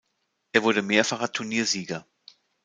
Er 0.53 0.63
wurde 0.63 0.81
mehrfacher 0.81 1.31
Turniersieger. 1.31 2.07